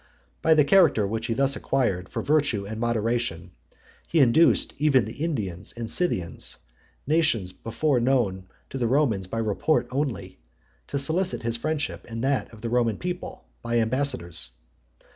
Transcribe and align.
By 0.41 0.55
the 0.55 0.63
character 0.65 1.05
which 1.05 1.27
he 1.27 1.35
thus 1.35 1.55
acquired, 1.55 2.09
for 2.09 2.23
virtue 2.23 2.65
and 2.65 2.79
moderation, 2.79 3.51
he 4.07 4.17
induced 4.19 4.73
even 4.79 5.05
the 5.05 5.23
Indians 5.23 5.73
and 5.73 5.87
Scythians, 5.87 6.57
nations 7.05 7.53
before 7.53 7.99
known 7.99 8.45
to 8.71 8.79
the 8.79 8.87
Romans 8.87 9.27
by 9.27 9.37
report 9.37 9.85
only, 9.91 10.39
to 10.87 10.97
solicit 10.97 11.43
his 11.43 11.55
friendship, 11.55 12.07
and 12.09 12.23
that 12.23 12.51
of 12.51 12.61
the 12.61 12.69
Roman 12.71 12.97
people, 12.97 13.45
by 13.61 13.77
ambassadors. 13.77 14.49